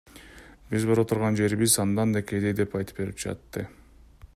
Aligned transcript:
Биз 0.71 0.85
бара 0.91 1.03
турган 1.11 1.37
жерибиз 1.41 1.77
андан 1.85 2.17
да 2.17 2.25
кедей 2.33 2.57
деп 2.63 2.75
айтып 2.81 3.03
берип 3.05 3.23
жатты. 3.27 3.69